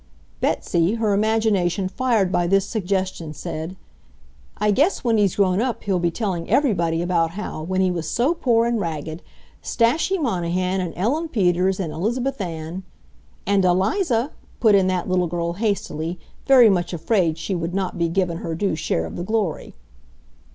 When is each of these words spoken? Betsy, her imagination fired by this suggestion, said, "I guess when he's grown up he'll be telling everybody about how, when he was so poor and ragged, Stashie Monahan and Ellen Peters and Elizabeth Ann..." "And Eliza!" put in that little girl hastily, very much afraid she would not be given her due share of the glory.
Betsy, 0.39 0.93
her 0.95 1.13
imagination 1.13 1.87
fired 1.87 2.31
by 2.31 2.47
this 2.47 2.65
suggestion, 2.65 3.33
said, 3.35 3.75
"I 4.57 4.71
guess 4.71 5.03
when 5.03 5.19
he's 5.19 5.35
grown 5.35 5.61
up 5.61 5.83
he'll 5.83 5.99
be 5.99 6.09
telling 6.09 6.49
everybody 6.49 7.03
about 7.03 7.29
how, 7.37 7.61
when 7.61 7.81
he 7.81 7.91
was 7.91 8.09
so 8.09 8.33
poor 8.33 8.65
and 8.65 8.79
ragged, 8.79 9.21
Stashie 9.61 10.19
Monahan 10.19 10.81
and 10.81 10.91
Ellen 10.95 11.27
Peters 11.27 11.79
and 11.79 11.93
Elizabeth 11.93 12.41
Ann..." 12.41 12.81
"And 13.45 13.63
Eliza!" 13.63 14.31
put 14.59 14.73
in 14.73 14.87
that 14.87 15.07
little 15.07 15.27
girl 15.27 15.53
hastily, 15.53 16.17
very 16.47 16.67
much 16.67 16.93
afraid 16.93 17.37
she 17.37 17.53
would 17.53 17.75
not 17.75 17.99
be 17.99 18.09
given 18.09 18.37
her 18.39 18.55
due 18.55 18.73
share 18.73 19.05
of 19.05 19.17
the 19.17 19.23
glory. 19.23 19.75